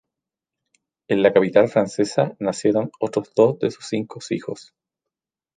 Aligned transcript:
En 1.09 1.21
la 1.21 1.31
capital 1.31 1.69
francesa 1.69 2.35
nacieron 2.39 2.89
otros 2.99 3.31
dos 3.35 3.59
de 3.59 3.69
sus 3.69 3.85
cinco 3.85 4.19
hijos. 4.31 4.73